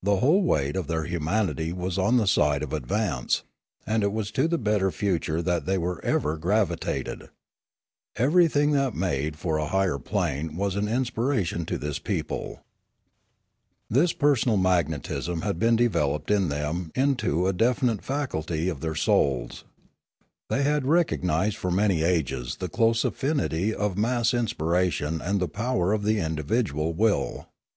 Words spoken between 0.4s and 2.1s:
weight of their humanity was